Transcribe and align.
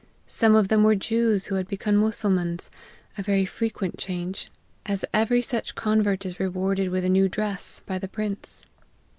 Some 0.25 0.55
of 0.55 0.69
them 0.69 0.81
were 0.81 0.95
Jews 0.95 1.45
who 1.45 1.53
had 1.57 1.67
become 1.67 1.95
Mussulmans; 1.95 2.71
a 3.19 3.21
very 3.21 3.45
frequent 3.45 3.99
change, 3.99 4.49
as 4.83 5.05
every 5.13 5.43
such 5.43 5.75
convert 5.75 6.25
is 6.25 6.39
rewarded 6.39 6.89
with 6.89 7.05
a 7.05 7.07
new 7.07 7.29
dress, 7.29 7.83
by 7.85 7.99
the 7.99 8.07
prince. 8.07 8.65